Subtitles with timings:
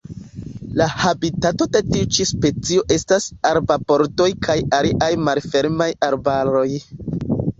[0.79, 6.67] La habitato de tiu ĉi specio estas arbarbordoj kaj aliaj malfermaj arbaroj.